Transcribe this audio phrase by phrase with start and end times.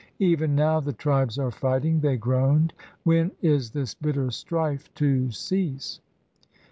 [0.17, 2.73] "Even now the tribes are fighting," they groaned.
[3.03, 5.99] "When is this bitter strife to cease?"